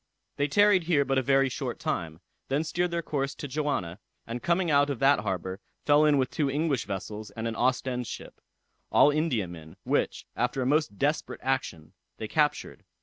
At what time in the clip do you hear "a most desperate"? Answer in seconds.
10.63-11.41